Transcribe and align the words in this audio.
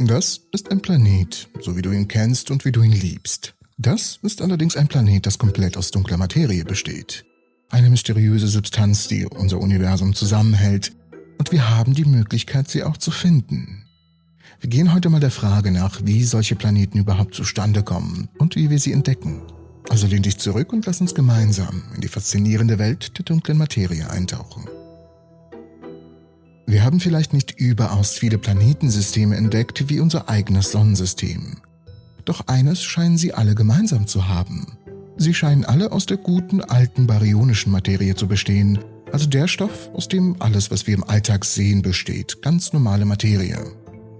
Das 0.00 0.42
ist 0.52 0.70
ein 0.70 0.80
Planet, 0.80 1.48
so 1.60 1.76
wie 1.76 1.82
du 1.82 1.90
ihn 1.90 2.06
kennst 2.06 2.52
und 2.52 2.64
wie 2.64 2.70
du 2.70 2.82
ihn 2.82 2.92
liebst. 2.92 3.56
Das 3.78 4.20
ist 4.22 4.40
allerdings 4.40 4.76
ein 4.76 4.86
Planet, 4.86 5.26
das 5.26 5.38
komplett 5.38 5.76
aus 5.76 5.90
dunkler 5.90 6.16
Materie 6.16 6.64
besteht. 6.64 7.24
Eine 7.68 7.90
mysteriöse 7.90 8.46
Substanz, 8.46 9.08
die 9.08 9.26
unser 9.26 9.58
Universum 9.58 10.14
zusammenhält, 10.14 10.92
und 11.38 11.50
wir 11.50 11.68
haben 11.68 11.94
die 11.94 12.04
Möglichkeit, 12.04 12.68
sie 12.68 12.84
auch 12.84 12.96
zu 12.96 13.10
finden. 13.10 13.86
Wir 14.60 14.70
gehen 14.70 14.94
heute 14.94 15.10
mal 15.10 15.20
der 15.20 15.32
Frage 15.32 15.72
nach, 15.72 16.00
wie 16.04 16.22
solche 16.22 16.54
Planeten 16.54 16.98
überhaupt 16.98 17.34
zustande 17.34 17.82
kommen 17.82 18.28
und 18.38 18.54
wie 18.54 18.70
wir 18.70 18.78
sie 18.78 18.92
entdecken. 18.92 19.42
Also 19.88 20.06
lehn 20.06 20.22
dich 20.22 20.38
zurück 20.38 20.72
und 20.72 20.86
lass 20.86 21.00
uns 21.00 21.14
gemeinsam 21.14 21.82
in 21.96 22.02
die 22.02 22.08
faszinierende 22.08 22.78
Welt 22.78 23.18
der 23.18 23.24
dunklen 23.24 23.58
Materie 23.58 24.08
eintauchen. 24.08 24.68
Wir 26.68 26.84
haben 26.84 27.00
vielleicht 27.00 27.32
nicht 27.32 27.58
überaus 27.58 28.18
viele 28.18 28.36
Planetensysteme 28.36 29.36
entdeckt 29.36 29.88
wie 29.88 30.00
unser 30.00 30.28
eigenes 30.28 30.70
Sonnensystem. 30.70 31.56
Doch 32.26 32.46
eines 32.46 32.82
scheinen 32.82 33.16
sie 33.16 33.32
alle 33.32 33.54
gemeinsam 33.54 34.06
zu 34.06 34.28
haben. 34.28 34.76
Sie 35.16 35.32
scheinen 35.32 35.64
alle 35.64 35.92
aus 35.92 36.04
der 36.04 36.18
guten 36.18 36.60
alten 36.60 37.06
baryonischen 37.06 37.72
Materie 37.72 38.14
zu 38.14 38.28
bestehen, 38.28 38.80
also 39.10 39.26
der 39.26 39.48
Stoff, 39.48 39.88
aus 39.94 40.08
dem 40.08 40.36
alles, 40.42 40.70
was 40.70 40.86
wir 40.86 40.92
im 40.92 41.04
Alltag 41.04 41.46
sehen, 41.46 41.80
besteht, 41.80 42.42
ganz 42.42 42.74
normale 42.74 43.06
Materie. 43.06 43.58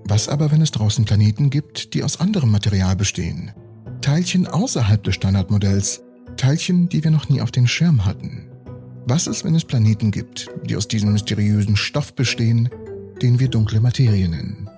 Was 0.04 0.30
aber, 0.30 0.50
wenn 0.50 0.62
es 0.62 0.70
draußen 0.70 1.04
Planeten 1.04 1.50
gibt, 1.50 1.92
die 1.92 2.02
aus 2.02 2.18
anderem 2.18 2.50
Material 2.50 2.96
bestehen? 2.96 3.50
Teilchen 4.00 4.46
außerhalb 4.46 5.04
des 5.04 5.16
Standardmodells, 5.16 6.00
Teilchen, 6.38 6.88
die 6.88 7.04
wir 7.04 7.10
noch 7.10 7.28
nie 7.28 7.42
auf 7.42 7.50
den 7.50 7.68
Schirm 7.68 8.06
hatten. 8.06 8.47
Was 9.10 9.26
ist, 9.26 9.42
wenn 9.42 9.54
es 9.54 9.64
Planeten 9.64 10.10
gibt, 10.10 10.50
die 10.66 10.76
aus 10.76 10.86
diesem 10.86 11.12
mysteriösen 11.12 11.76
Stoff 11.76 12.12
bestehen, 12.12 12.68
den 13.22 13.40
wir 13.40 13.48
dunkle 13.48 13.80
Materie 13.80 14.28
nennen? 14.28 14.68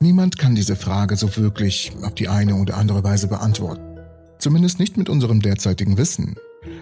Niemand 0.00 0.36
kann 0.36 0.54
diese 0.54 0.76
Frage 0.76 1.16
so 1.16 1.34
wirklich 1.38 1.92
auf 2.02 2.14
die 2.14 2.28
eine 2.28 2.56
oder 2.56 2.76
andere 2.76 3.02
Weise 3.02 3.26
beantworten. 3.26 3.98
Zumindest 4.38 4.78
nicht 4.80 4.98
mit 4.98 5.08
unserem 5.08 5.40
derzeitigen 5.40 5.96
Wissen. 5.96 6.36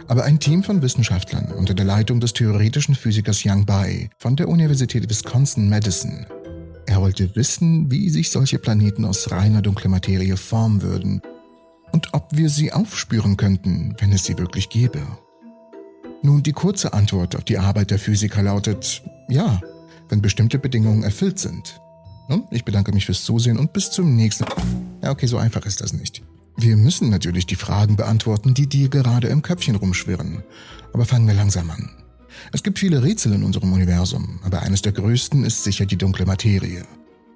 Aber 0.09 0.25
ein 0.25 0.41
Team 0.41 0.65
von 0.65 0.83
Wissenschaftlern 0.83 1.53
unter 1.53 1.73
der 1.73 1.87
Leitung 1.87 2.19
des 2.19 2.33
theoretischen 2.33 2.97
Physikers 2.97 3.45
Yang 3.45 3.67
Bai 3.67 4.11
von 4.19 4.35
der 4.35 4.49
Universität 4.49 5.09
Wisconsin-Madison. 5.09 6.27
Er 6.87 7.01
wollte 7.01 7.37
wissen, 7.37 7.93
wie 7.93 8.11
sich 8.11 8.31
solche 8.31 8.59
Planeten 8.59 9.05
aus 9.05 9.31
reiner 9.31 9.63
dunkler 9.63 9.91
Materie 9.91 10.37
formen 10.37 10.83
würden 10.83 11.23
und 11.93 12.13
ob 12.13 12.31
wir 12.33 12.51
sie 12.51 12.73
aufspüren 12.73 13.37
könnten, 13.37 13.95
wenn 14.01 14.11
es 14.11 14.25
sie 14.25 14.37
wirklich 14.37 14.69
gäbe. 14.69 15.01
Nun, 16.23 16.43
die 16.43 16.53
kurze 16.53 16.93
Antwort 16.93 17.37
auf 17.37 17.45
die 17.45 17.59
Arbeit 17.59 17.91
der 17.91 17.99
Physiker 17.99 18.43
lautet 18.43 19.03
ja, 19.29 19.61
wenn 20.09 20.23
bestimmte 20.23 20.59
Bedingungen 20.59 21.03
erfüllt 21.03 21.39
sind. 21.39 21.81
Ich 22.51 22.65
bedanke 22.65 22.93
mich 22.93 23.07
fürs 23.07 23.25
Zusehen 23.25 23.59
und 23.59 23.73
bis 23.73 23.91
zum 23.91 24.17
nächsten. 24.17 24.47
Ja, 25.03 25.11
okay, 25.11 25.27
so 25.27 25.39
einfach 25.39 25.65
ist 25.67 25.81
das 25.81 25.93
nicht. 25.93 26.23
Wir 26.57 26.77
müssen 26.77 27.11
natürlich 27.11 27.47
die 27.47 27.55
Fragen 27.55 27.97
beantworten, 27.97 28.55
die 28.55 28.67
dir 28.67 28.89
gerade 28.89 29.29
im 29.29 29.43
Köpfchen 29.43 29.77
rumschwirren. 29.77 30.43
Aber 30.93 31.05
fangen 31.05 31.27
wir 31.27 31.35
langsam 31.35 31.71
an. 31.71 31.91
Es 32.53 32.63
gibt 32.63 32.79
viele 32.79 33.03
Rätsel 33.03 33.33
in 33.33 33.45
unserem 33.45 33.73
Universum, 33.73 34.41
aber 34.43 34.63
eines 34.63 34.83
der 34.83 34.93
größten 34.93 35.45
ist 35.45 35.65
sicher 35.65 35.87
die 35.87 35.97
dunkle 35.97 36.27
Materie. 36.27 36.85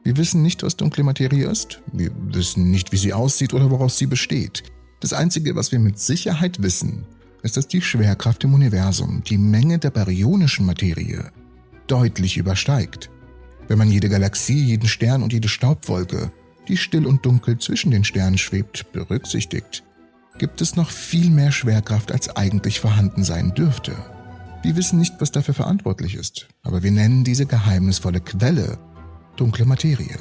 Wir 0.02 0.16
wissen 0.16 0.42
nicht, 0.42 0.62
was 0.62 0.76
dunkle 0.76 1.04
Materie 1.04 1.48
ist. 1.48 1.80
Wir 1.92 2.10
wissen 2.32 2.70
nicht, 2.70 2.92
wie 2.92 2.96
sie 2.96 3.12
aussieht 3.12 3.52
oder 3.52 3.70
woraus 3.70 3.98
sie 3.98 4.06
besteht. 4.06 4.62
Das 5.00 5.12
Einzige, 5.12 5.54
was 5.54 5.72
wir 5.72 5.78
mit 5.78 5.98
Sicherheit 5.98 6.62
wissen, 6.62 7.04
ist, 7.42 7.56
dass 7.56 7.68
die 7.68 7.82
Schwerkraft 7.82 8.44
im 8.44 8.54
Universum 8.54 9.22
die 9.24 9.38
Menge 9.38 9.78
der 9.78 9.90
baryonischen 9.90 10.66
Materie 10.66 11.30
deutlich 11.86 12.36
übersteigt. 12.36 13.10
Wenn 13.68 13.78
man 13.78 13.90
jede 13.90 14.08
Galaxie, 14.08 14.64
jeden 14.64 14.88
Stern 14.88 15.22
und 15.22 15.32
jede 15.32 15.48
Staubwolke, 15.48 16.32
die 16.68 16.76
still 16.76 17.06
und 17.06 17.24
dunkel 17.24 17.58
zwischen 17.58 17.90
den 17.90 18.04
Sternen 18.04 18.38
schwebt, 18.38 18.92
berücksichtigt, 18.92 19.82
gibt 20.38 20.60
es 20.60 20.76
noch 20.76 20.90
viel 20.90 21.30
mehr 21.30 21.52
Schwerkraft, 21.52 22.12
als 22.12 22.34
eigentlich 22.36 22.80
vorhanden 22.80 23.24
sein 23.24 23.54
dürfte. 23.54 23.92
Wir 24.62 24.76
wissen 24.76 24.98
nicht, 24.98 25.14
was 25.18 25.32
dafür 25.32 25.54
verantwortlich 25.54 26.14
ist, 26.14 26.48
aber 26.62 26.82
wir 26.82 26.90
nennen 26.90 27.24
diese 27.24 27.46
geheimnisvolle 27.46 28.20
Quelle 28.20 28.78
dunkle 29.36 29.64
Materie. 29.64 30.18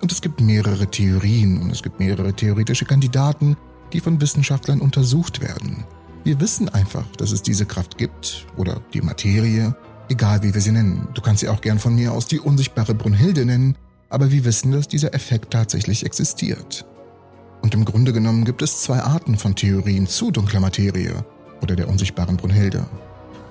Und 0.00 0.10
es 0.10 0.22
gibt 0.22 0.40
mehrere 0.40 0.90
Theorien 0.90 1.60
und 1.60 1.70
es 1.70 1.82
gibt 1.82 2.00
mehrere 2.00 2.32
theoretische 2.32 2.86
Kandidaten, 2.86 3.56
die 3.92 4.00
von 4.00 4.20
Wissenschaftlern 4.20 4.80
untersucht 4.80 5.40
werden. 5.40 5.84
Wir 6.24 6.40
wissen 6.40 6.70
einfach, 6.70 7.04
dass 7.18 7.32
es 7.32 7.42
diese 7.42 7.66
Kraft 7.66 7.98
gibt 7.98 8.46
oder 8.56 8.80
die 8.94 9.02
Materie, 9.02 9.76
egal 10.08 10.42
wie 10.42 10.54
wir 10.54 10.60
sie 10.62 10.72
nennen. 10.72 11.06
Du 11.12 11.20
kannst 11.20 11.40
sie 11.40 11.50
auch 11.50 11.60
gern 11.60 11.78
von 11.78 11.94
mir 11.94 12.12
aus 12.12 12.26
die 12.26 12.40
unsichtbare 12.40 12.94
Brunhilde 12.94 13.44
nennen, 13.44 13.76
aber 14.08 14.30
wir 14.30 14.46
wissen, 14.46 14.72
dass 14.72 14.88
dieser 14.88 15.12
Effekt 15.12 15.52
tatsächlich 15.52 16.06
existiert. 16.06 16.86
Und 17.60 17.74
im 17.74 17.84
Grunde 17.84 18.14
genommen 18.14 18.46
gibt 18.46 18.62
es 18.62 18.80
zwei 18.80 19.00
Arten 19.00 19.36
von 19.36 19.54
Theorien 19.54 20.06
zu 20.06 20.30
dunkler 20.30 20.60
Materie 20.60 21.26
oder 21.60 21.76
der 21.76 21.88
unsichtbaren 21.88 22.38
Brunhilde. 22.38 22.86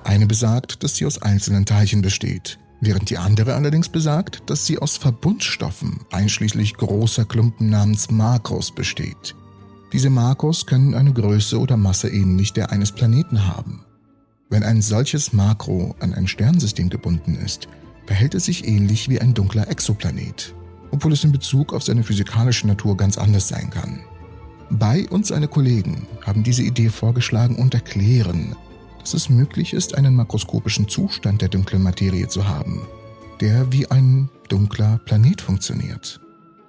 Eine 0.02 0.26
besagt, 0.26 0.82
dass 0.82 0.96
sie 0.96 1.06
aus 1.06 1.22
einzelnen 1.22 1.66
Teilchen 1.66 2.02
besteht, 2.02 2.58
während 2.80 3.08
die 3.08 3.18
andere 3.18 3.54
allerdings 3.54 3.88
besagt, 3.88 4.50
dass 4.50 4.66
sie 4.66 4.78
aus 4.78 4.96
Verbundstoffen, 4.96 6.00
einschließlich 6.10 6.74
großer 6.74 7.24
Klumpen 7.24 7.70
namens 7.70 8.10
Makros, 8.10 8.72
besteht. 8.72 9.36
Diese 9.92 10.10
Makros 10.10 10.66
können 10.66 10.94
eine 10.94 11.12
Größe 11.12 11.58
oder 11.58 11.76
Masse 11.76 12.08
ähnlich 12.08 12.52
der 12.52 12.72
eines 12.72 12.92
Planeten 12.92 13.46
haben. 13.46 13.84
Wenn 14.50 14.62
ein 14.62 14.82
solches 14.82 15.32
Makro 15.32 15.94
an 16.00 16.14
ein 16.14 16.26
Sternsystem 16.26 16.88
gebunden 16.88 17.36
ist, 17.36 17.68
verhält 18.06 18.34
es 18.34 18.44
sich 18.46 18.66
ähnlich 18.66 19.08
wie 19.08 19.20
ein 19.20 19.34
dunkler 19.34 19.68
Exoplanet, 19.68 20.54
obwohl 20.90 21.12
es 21.12 21.24
in 21.24 21.32
Bezug 21.32 21.72
auf 21.72 21.82
seine 21.82 22.02
physikalische 22.02 22.66
Natur 22.66 22.96
ganz 22.96 23.18
anders 23.18 23.48
sein 23.48 23.70
kann. 23.70 24.00
Bei 24.70 25.08
und 25.08 25.26
seine 25.26 25.48
Kollegen 25.48 26.06
haben 26.24 26.42
diese 26.42 26.62
Idee 26.62 26.88
vorgeschlagen 26.88 27.56
und 27.56 27.74
erklären, 27.74 28.56
dass 28.98 29.14
es 29.14 29.28
möglich 29.28 29.74
ist, 29.74 29.96
einen 29.96 30.14
makroskopischen 30.14 30.88
Zustand 30.88 31.42
der 31.42 31.48
dunklen 31.48 31.82
Materie 31.82 32.28
zu 32.28 32.48
haben, 32.48 32.86
der 33.40 33.70
wie 33.72 33.90
ein 33.90 34.30
dunkler 34.48 34.98
Planet 35.04 35.40
funktioniert. 35.40 36.20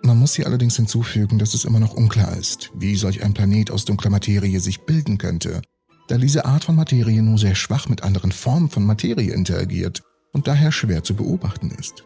Man 0.06 0.20
muss 0.20 0.36
hier 0.36 0.46
allerdings 0.46 0.76
hinzufügen, 0.76 1.40
dass 1.40 1.56
es 1.56 1.66
immer 1.66 1.80
noch 1.80 1.96
unklar 1.96 2.38
ist, 2.38 2.70
wie 2.76 2.96
solch 2.96 3.24
ein 3.24 3.34
Planet 3.34 3.72
aus 3.72 3.86
dunkler 3.86 4.12
Materie 4.12 4.60
sich 4.60 4.82
bilden 4.82 5.18
könnte, 5.18 5.64
da 6.08 6.20
diese 6.20 6.46
Art 6.46 6.66
von 6.66 6.76
Materie 6.76 7.24
nur 7.24 7.40
sehr 7.40 7.56
schwach 7.56 7.90
mit 7.90 8.04
anderen 8.04 8.32
Formen 8.32 8.70
von 8.70 8.86
Materie 8.86 9.34
interagiert 9.34 10.04
und 10.32 10.48
daher 10.48 10.72
schwer 10.72 11.04
zu 11.04 11.16
beobachten 11.16 11.72
ist. 11.72 12.04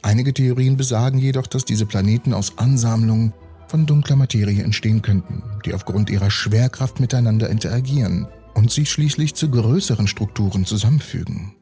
Einige 0.00 0.32
Theorien 0.32 0.78
besagen 0.78 1.18
jedoch, 1.18 1.46
dass 1.46 1.66
diese 1.66 1.84
Planeten 1.84 2.32
aus 2.32 2.56
Ansammlungen 2.56 3.34
von 3.68 3.84
dunkler 3.84 4.16
Materie 4.16 4.62
entstehen 4.62 5.02
könnten, 5.02 5.42
die 5.66 5.74
aufgrund 5.74 6.08
ihrer 6.08 6.30
Schwerkraft 6.30 6.98
miteinander 6.98 7.50
interagieren 7.50 8.26
und 8.54 8.70
sich 8.70 8.90
schließlich 8.90 9.34
zu 9.34 9.50
größeren 9.50 10.06
Strukturen 10.06 10.64
zusammenfügen. 10.64 11.52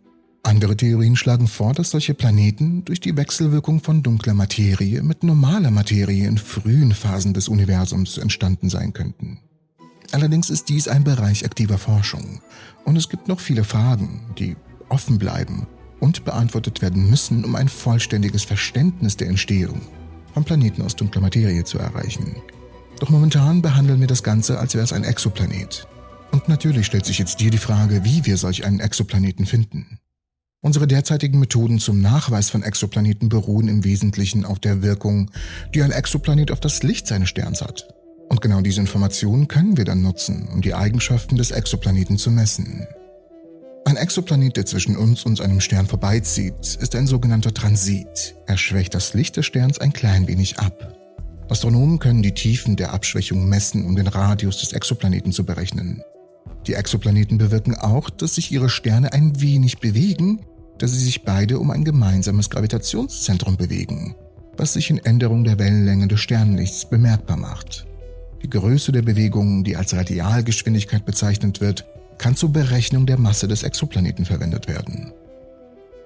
Andere 0.44 0.76
Theorien 0.76 1.16
schlagen 1.16 1.46
vor, 1.46 1.72
dass 1.72 1.90
solche 1.90 2.14
Planeten 2.14 2.84
durch 2.84 3.00
die 3.00 3.16
Wechselwirkung 3.16 3.80
von 3.80 4.02
dunkler 4.02 4.34
Materie 4.34 5.02
mit 5.02 5.22
normaler 5.22 5.70
Materie 5.70 6.26
in 6.26 6.36
frühen 6.36 6.92
Phasen 6.92 7.32
des 7.32 7.48
Universums 7.48 8.18
entstanden 8.18 8.68
sein 8.68 8.92
könnten. 8.92 9.38
Allerdings 10.10 10.50
ist 10.50 10.68
dies 10.68 10.88
ein 10.88 11.04
Bereich 11.04 11.44
aktiver 11.44 11.78
Forschung 11.78 12.40
und 12.84 12.96
es 12.96 13.08
gibt 13.08 13.28
noch 13.28 13.40
viele 13.40 13.64
Fragen, 13.64 14.20
die 14.38 14.56
offen 14.88 15.18
bleiben 15.18 15.66
und 16.00 16.24
beantwortet 16.24 16.82
werden 16.82 17.08
müssen, 17.08 17.44
um 17.44 17.54
ein 17.54 17.68
vollständiges 17.68 18.42
Verständnis 18.42 19.16
der 19.16 19.28
Entstehung 19.28 19.80
von 20.34 20.44
Planeten 20.44 20.82
aus 20.82 20.96
dunkler 20.96 21.22
Materie 21.22 21.64
zu 21.64 21.78
erreichen. 21.78 22.36
Doch 22.98 23.10
momentan 23.10 23.62
behandeln 23.62 24.00
wir 24.00 24.06
das 24.06 24.22
Ganze, 24.22 24.58
als 24.58 24.74
wäre 24.74 24.84
es 24.84 24.92
ein 24.92 25.04
Exoplanet. 25.04 25.86
Und 26.30 26.48
natürlich 26.48 26.86
stellt 26.86 27.06
sich 27.06 27.18
jetzt 27.18 27.40
dir 27.40 27.50
die 27.50 27.58
Frage, 27.58 28.04
wie 28.04 28.24
wir 28.26 28.36
solch 28.36 28.64
einen 28.64 28.80
Exoplaneten 28.80 29.46
finden. 29.46 29.98
Unsere 30.64 30.86
derzeitigen 30.86 31.40
Methoden 31.40 31.80
zum 31.80 32.00
Nachweis 32.00 32.48
von 32.48 32.62
Exoplaneten 32.62 33.28
beruhen 33.28 33.66
im 33.66 33.82
Wesentlichen 33.82 34.44
auf 34.44 34.60
der 34.60 34.80
Wirkung, 34.80 35.28
die 35.74 35.82
ein 35.82 35.90
Exoplanet 35.90 36.52
auf 36.52 36.60
das 36.60 36.84
Licht 36.84 37.08
seines 37.08 37.30
Sterns 37.30 37.60
hat. 37.60 37.88
Und 38.28 38.40
genau 38.40 38.60
diese 38.60 38.80
Informationen 38.80 39.48
können 39.48 39.76
wir 39.76 39.84
dann 39.84 40.02
nutzen, 40.02 40.48
um 40.52 40.62
die 40.62 40.72
Eigenschaften 40.72 41.36
des 41.36 41.50
Exoplaneten 41.50 42.16
zu 42.16 42.30
messen. 42.30 42.86
Ein 43.84 43.96
Exoplanet, 43.96 44.56
der 44.56 44.64
zwischen 44.64 44.96
uns 44.96 45.24
und 45.24 45.40
einem 45.40 45.60
Stern 45.60 45.88
vorbeizieht, 45.88 46.78
ist 46.80 46.94
ein 46.94 47.08
sogenannter 47.08 47.52
Transit. 47.52 48.36
Er 48.46 48.56
schwächt 48.56 48.94
das 48.94 49.14
Licht 49.14 49.36
des 49.36 49.46
Sterns 49.46 49.80
ein 49.80 49.92
klein 49.92 50.28
wenig 50.28 50.60
ab. 50.60 50.96
Astronomen 51.48 51.98
können 51.98 52.22
die 52.22 52.34
Tiefen 52.34 52.76
der 52.76 52.92
Abschwächung 52.92 53.48
messen, 53.48 53.84
um 53.84 53.96
den 53.96 54.06
Radius 54.06 54.60
des 54.60 54.72
Exoplaneten 54.74 55.32
zu 55.32 55.44
berechnen. 55.44 56.04
Die 56.68 56.74
Exoplaneten 56.74 57.38
bewirken 57.38 57.74
auch, 57.74 58.08
dass 58.10 58.36
sich 58.36 58.52
ihre 58.52 58.68
Sterne 58.68 59.12
ein 59.12 59.40
wenig 59.40 59.80
bewegen, 59.80 60.46
da 60.82 60.88
sie 60.88 60.98
sich 60.98 61.22
beide 61.22 61.60
um 61.60 61.70
ein 61.70 61.84
gemeinsames 61.84 62.50
Gravitationszentrum 62.50 63.56
bewegen, 63.56 64.16
was 64.56 64.72
sich 64.72 64.90
in 64.90 64.98
Änderung 64.98 65.44
der 65.44 65.60
Wellenlänge 65.60 66.08
des 66.08 66.18
Sternlichts 66.18 66.90
bemerkbar 66.90 67.36
macht. 67.36 67.86
Die 68.42 68.50
Größe 68.50 68.90
der 68.90 69.02
Bewegung, 69.02 69.62
die 69.62 69.76
als 69.76 69.94
Radialgeschwindigkeit 69.94 71.04
bezeichnet 71.04 71.60
wird, 71.60 71.86
kann 72.18 72.34
zur 72.34 72.52
Berechnung 72.52 73.06
der 73.06 73.16
Masse 73.16 73.46
des 73.46 73.62
Exoplaneten 73.62 74.24
verwendet 74.24 74.66
werden. 74.66 75.12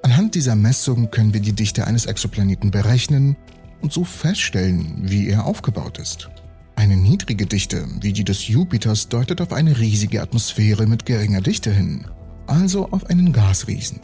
Anhand 0.03 0.35
dieser 0.35 0.57
Messungen 0.57 1.11
können 1.11 1.33
wir 1.33 1.41
die 1.41 1.55
Dichte 1.55 1.87
eines 1.87 2.05
Exoplaneten 2.05 2.71
berechnen 2.71 3.35
und 3.81 3.95
so 3.95 4.05
feststellen, 4.05 4.99
wie 5.05 5.31
er 5.31 5.47
aufgebaut 5.47 5.97
ist. 5.97 6.29
Eine 6.75 6.99
niedrige 6.99 7.47
Dichte, 7.47 7.87
wie 8.03 8.13
die 8.13 8.25
des 8.25 8.47
Jupiters, 8.47 9.09
deutet 9.09 9.41
auf 9.41 9.55
eine 9.55 9.79
riesige 9.79 10.21
Atmosphäre 10.21 10.87
mit 10.87 11.07
geringer 11.07 11.41
Dichte 11.41 11.73
hin, 11.73 12.05
also 12.47 12.91
auf 12.91 13.07
einen 13.07 13.33
Gasriesen. 13.33 14.01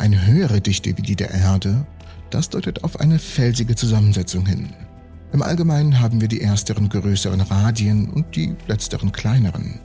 Eine 0.00 0.26
höhere 0.26 0.62
Dichte 0.62 0.96
wie 0.96 1.02
die 1.02 1.14
der 1.14 1.30
Erde, 1.30 1.84
das 2.30 2.48
deutet 2.48 2.84
auf 2.84 3.00
eine 3.00 3.18
felsige 3.18 3.74
Zusammensetzung 3.74 4.46
hin. 4.46 4.70
Im 5.34 5.42
Allgemeinen 5.42 6.00
haben 6.00 6.22
wir 6.22 6.28
die 6.28 6.40
ersteren 6.40 6.88
größeren 6.88 7.42
Radien 7.42 8.08
und 8.08 8.34
die 8.34 8.56
letzteren 8.66 9.12
kleineren. 9.12 9.78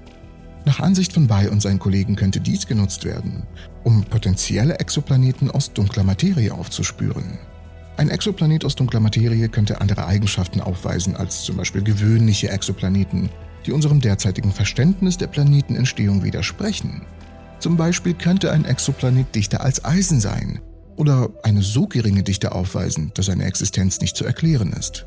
Nach 0.63 0.79
Ansicht 0.79 1.11
von 1.11 1.27
Bay 1.27 1.49
und 1.49 1.61
seinen 1.61 1.79
Kollegen 1.79 2.15
könnte 2.15 2.39
dies 2.39 2.65
genutzt 2.65 3.03
werden, 3.03 3.43
um 3.83 4.05
potenzielle 4.05 4.79
Exoplaneten 4.79 5.51
aus 5.51 5.73
dunkler 5.73 6.05
Materie 6.05 6.53
aufzuspüren. 6.53 7.37
Ein 7.97 8.09
Exoplanet 8.09 8.63
aus 8.63 8.75
dunkler 8.75 9.01
Materie 9.01 9.49
könnte 9.49 9.81
andere 9.81 10.05
Eigenschaften 10.05 10.61
aufweisen 10.61 11.17
als 11.17 11.43
zum 11.43 11.57
Beispiel 11.57 11.83
gewöhnliche 11.83 12.51
Exoplaneten, 12.51 13.29
die 13.65 13.73
unserem 13.73 13.99
derzeitigen 13.99 14.53
Verständnis 14.53 15.17
der 15.17 15.27
Planetenentstehung 15.27 16.23
widersprechen. 16.23 17.01
Zum 17.59 17.77
Beispiel 17.77 18.13
könnte 18.13 18.51
ein 18.51 18.65
Exoplanet 18.65 19.33
dichter 19.33 19.61
als 19.61 19.83
Eisen 19.83 20.19
sein 20.19 20.59
oder 20.95 21.29
eine 21.43 21.61
so 21.61 21.87
geringe 21.87 22.23
Dichte 22.23 22.53
aufweisen, 22.53 23.11
dass 23.15 23.27
seine 23.27 23.45
Existenz 23.45 23.99
nicht 24.01 24.15
zu 24.15 24.25
erklären 24.25 24.73
ist. 24.73 25.05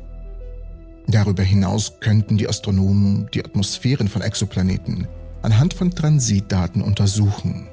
Darüber 1.07 1.43
hinaus 1.43 1.93
könnten 1.99 2.37
die 2.37 2.47
Astronomen 2.47 3.27
die 3.33 3.43
Atmosphären 3.43 4.07
von 4.07 4.21
Exoplaneten 4.21 5.07
anhand 5.41 5.73
von 5.73 5.91
Transitdaten 5.91 6.81
untersuchen. 6.81 7.67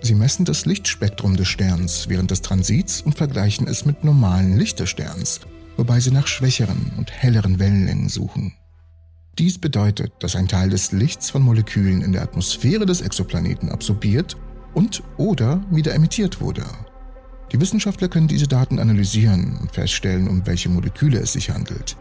Sie 0.00 0.14
messen 0.14 0.44
das 0.44 0.66
Lichtspektrum 0.66 1.36
des 1.36 1.48
Sterns 1.48 2.08
während 2.08 2.30
des 2.30 2.42
Transits 2.42 3.00
und 3.00 3.16
vergleichen 3.16 3.66
es 3.66 3.84
mit 3.84 4.04
normalen 4.04 4.56
Licht 4.56 4.78
des 4.80 4.90
Sterns, 4.90 5.40
wobei 5.76 6.00
sie 6.00 6.10
nach 6.10 6.26
schwächeren 6.26 6.92
und 6.96 7.10
helleren 7.10 7.58
Wellenlängen 7.58 8.08
suchen. 8.08 8.54
Dies 9.38 9.58
bedeutet, 9.58 10.12
dass 10.20 10.36
ein 10.36 10.46
Teil 10.46 10.70
des 10.70 10.92
Lichts 10.92 11.30
von 11.30 11.42
Molekülen 11.42 12.02
in 12.02 12.12
der 12.12 12.22
Atmosphäre 12.22 12.86
des 12.86 13.00
Exoplaneten 13.00 13.68
absorbiert 13.68 14.36
und 14.74 15.02
oder 15.16 15.60
wieder 15.70 15.92
emittiert 15.92 16.40
wurde. 16.40 16.64
Die 17.50 17.60
Wissenschaftler 17.60 18.08
können 18.08 18.28
diese 18.28 18.46
Daten 18.46 18.78
analysieren 18.78 19.58
und 19.60 19.72
feststellen, 19.72 20.28
um 20.28 20.46
welche 20.46 20.68
Moleküle 20.68 21.18
es 21.18 21.32
sich 21.32 21.50
handelt. 21.50 21.96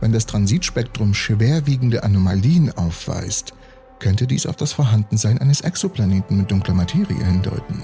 Wenn 0.00 0.12
das 0.12 0.26
Transitspektrum 0.26 1.12
schwerwiegende 1.12 2.04
Anomalien 2.04 2.70
aufweist, 2.76 3.52
könnte 3.98 4.28
dies 4.28 4.46
auf 4.46 4.56
das 4.56 4.72
Vorhandensein 4.72 5.38
eines 5.38 5.62
Exoplaneten 5.62 6.36
mit 6.36 6.50
dunkler 6.50 6.74
Materie 6.74 7.24
hindeuten. 7.24 7.82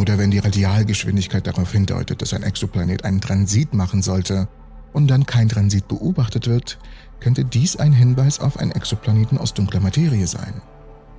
Oder 0.00 0.18
wenn 0.18 0.30
die 0.30 0.38
Radialgeschwindigkeit 0.38 1.46
darauf 1.46 1.70
hindeutet, 1.70 2.22
dass 2.22 2.34
ein 2.34 2.42
Exoplanet 2.42 3.04
einen 3.04 3.20
Transit 3.20 3.74
machen 3.74 4.02
sollte 4.02 4.48
und 4.92 5.08
dann 5.08 5.26
kein 5.26 5.48
Transit 5.48 5.88
beobachtet 5.88 6.46
wird, 6.46 6.78
könnte 7.20 7.44
dies 7.44 7.76
ein 7.76 7.92
Hinweis 7.92 8.40
auf 8.40 8.58
einen 8.58 8.72
Exoplaneten 8.72 9.38
aus 9.38 9.54
dunkler 9.54 9.80
Materie 9.80 10.26
sein. 10.26 10.60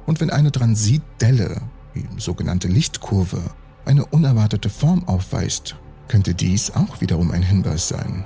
Und 0.05 0.19
wenn 0.19 0.29
eine 0.29 0.51
Transitdelle, 0.51 1.61
die 1.95 2.05
sogenannte 2.17 2.67
Lichtkurve, 2.67 3.41
eine 3.85 4.05
unerwartete 4.05 4.69
Form 4.69 5.07
aufweist, 5.07 5.75
könnte 6.07 6.33
dies 6.33 6.71
auch 6.71 7.01
wiederum 7.01 7.31
ein 7.31 7.43
Hinweis 7.43 7.87
sein. 7.87 8.25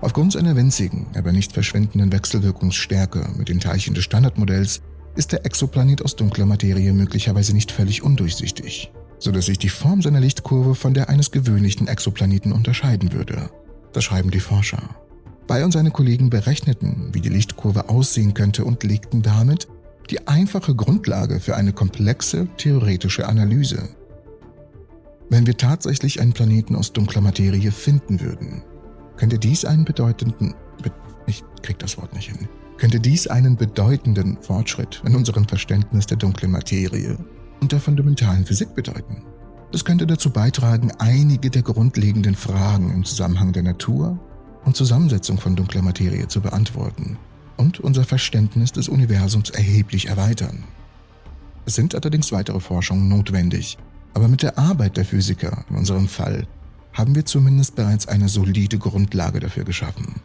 Aufgrund 0.00 0.32
seiner 0.32 0.54
winzigen, 0.54 1.06
aber 1.16 1.32
nicht 1.32 1.52
verschwindenden 1.52 2.12
Wechselwirkungsstärke 2.12 3.26
mit 3.36 3.48
den 3.48 3.60
Teilchen 3.60 3.94
des 3.94 4.04
Standardmodells 4.04 4.82
ist 5.16 5.32
der 5.32 5.46
Exoplanet 5.46 6.04
aus 6.04 6.16
dunkler 6.16 6.46
Materie 6.46 6.92
möglicherweise 6.92 7.54
nicht 7.54 7.72
völlig 7.72 8.02
undurchsichtig, 8.02 8.92
sodass 9.18 9.46
sich 9.46 9.58
die 9.58 9.68
Form 9.68 10.02
seiner 10.02 10.20
Lichtkurve 10.20 10.74
von 10.74 10.94
der 10.94 11.08
eines 11.08 11.30
gewöhnlichen 11.30 11.88
Exoplaneten 11.88 12.52
unterscheiden 12.52 13.12
würde. 13.12 13.50
Das 13.94 14.04
schreiben 14.04 14.30
die 14.30 14.40
Forscher. 14.40 14.82
Bay 15.46 15.62
und 15.62 15.72
seine 15.72 15.90
Kollegen 15.90 16.28
berechneten, 16.28 17.10
wie 17.12 17.20
die 17.20 17.28
Lichtkurve 17.28 17.88
aussehen 17.88 18.34
könnte 18.34 18.64
und 18.64 18.82
legten 18.82 19.22
damit 19.22 19.68
die 20.10 20.26
einfache 20.26 20.74
Grundlage 20.74 21.40
für 21.40 21.56
eine 21.56 21.72
komplexe 21.72 22.48
theoretische 22.56 23.26
Analyse. 23.26 23.88
Wenn 25.30 25.46
wir 25.46 25.56
tatsächlich 25.56 26.20
einen 26.20 26.32
Planeten 26.32 26.76
aus 26.76 26.92
dunkler 26.92 27.20
Materie 27.20 27.72
finden 27.72 28.20
würden, 28.20 28.62
könnte 29.16 29.38
dies 29.38 29.64
einen 29.64 29.84
bedeutenden, 29.84 30.54
ich 31.26 31.42
krieg 31.62 31.78
das 31.78 31.96
Wort 31.96 32.12
nicht 32.14 32.30
hin, 32.30 32.48
könnte 32.76 33.00
dies 33.00 33.26
einen 33.28 33.56
bedeutenden 33.56 34.38
Fortschritt 34.42 35.02
in 35.06 35.14
unserem 35.14 35.46
Verständnis 35.46 36.06
der 36.06 36.18
dunklen 36.18 36.50
Materie 36.50 37.16
und 37.60 37.72
der 37.72 37.80
fundamentalen 37.80 38.44
Physik 38.44 38.74
bedeuten. 38.74 39.22
Das 39.74 39.84
könnte 39.84 40.06
dazu 40.06 40.30
beitragen, 40.30 40.92
einige 41.00 41.50
der 41.50 41.62
grundlegenden 41.62 42.36
Fragen 42.36 42.92
im 42.92 43.02
Zusammenhang 43.02 43.52
der 43.52 43.64
Natur 43.64 44.20
und 44.64 44.76
Zusammensetzung 44.76 45.36
von 45.36 45.56
dunkler 45.56 45.82
Materie 45.82 46.28
zu 46.28 46.40
beantworten 46.40 47.18
und 47.56 47.80
unser 47.80 48.04
Verständnis 48.04 48.70
des 48.70 48.88
Universums 48.88 49.50
erheblich 49.50 50.06
erweitern. 50.06 50.62
Es 51.66 51.74
sind 51.74 51.96
allerdings 51.96 52.30
weitere 52.30 52.60
Forschungen 52.60 53.08
notwendig, 53.08 53.76
aber 54.14 54.28
mit 54.28 54.44
der 54.44 54.60
Arbeit 54.60 54.96
der 54.96 55.04
Physiker, 55.04 55.64
in 55.68 55.74
unserem 55.74 56.06
Fall, 56.06 56.46
haben 56.92 57.16
wir 57.16 57.26
zumindest 57.26 57.74
bereits 57.74 58.06
eine 58.06 58.28
solide 58.28 58.78
Grundlage 58.78 59.40
dafür 59.40 59.64
geschaffen. 59.64 60.20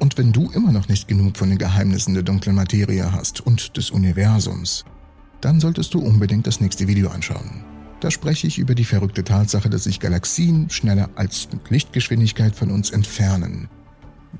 Und 0.00 0.18
wenn 0.18 0.32
du 0.32 0.50
immer 0.50 0.72
noch 0.72 0.88
nicht 0.88 1.06
genug 1.06 1.36
von 1.36 1.50
den 1.50 1.58
Geheimnissen 1.58 2.14
der 2.14 2.24
dunklen 2.24 2.56
Materie 2.56 3.12
hast 3.12 3.46
und 3.46 3.76
des 3.76 3.92
Universums, 3.92 4.84
dann 5.40 5.60
solltest 5.60 5.94
du 5.94 6.00
unbedingt 6.00 6.48
das 6.48 6.60
nächste 6.60 6.88
Video 6.88 7.10
anschauen. 7.10 7.71
Da 8.02 8.10
spreche 8.10 8.48
ich 8.48 8.58
über 8.58 8.74
die 8.74 8.84
verrückte 8.84 9.22
Tatsache, 9.22 9.70
dass 9.70 9.84
sich 9.84 10.00
Galaxien 10.00 10.68
schneller 10.70 11.08
als 11.14 11.48
mit 11.52 11.70
Lichtgeschwindigkeit 11.70 12.52
von 12.52 12.72
uns 12.72 12.90
entfernen. 12.90 13.68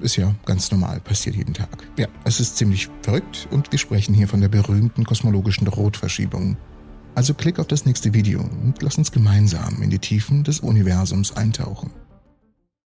Ist 0.00 0.16
ja 0.16 0.34
ganz 0.44 0.72
normal, 0.72 0.98
passiert 0.98 1.36
jeden 1.36 1.54
Tag. 1.54 1.86
Ja, 1.96 2.08
es 2.24 2.40
ist 2.40 2.56
ziemlich 2.56 2.88
verrückt 3.02 3.46
und 3.52 3.70
wir 3.70 3.78
sprechen 3.78 4.16
hier 4.16 4.26
von 4.26 4.40
der 4.40 4.48
berühmten 4.48 5.04
kosmologischen 5.04 5.68
Rotverschiebung, 5.68 6.56
also 7.14 7.34
klick 7.34 7.60
auf 7.60 7.68
das 7.68 7.86
nächste 7.86 8.12
Video 8.12 8.40
und 8.40 8.82
lass 8.82 8.98
uns 8.98 9.12
gemeinsam 9.12 9.80
in 9.80 9.90
die 9.90 10.00
Tiefen 10.00 10.42
des 10.42 10.58
Universums 10.58 11.36
eintauchen. 11.36 11.92